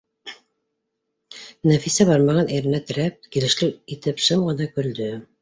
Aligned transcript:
Нәфисә, 1.71 2.07
бармағын 2.11 2.49
ирененә 2.57 2.81
терәп, 2.93 3.21
килешле 3.37 3.71
итеп 3.99 4.27
шым 4.31 4.45
гына 4.51 4.69
көлдө 4.75 5.13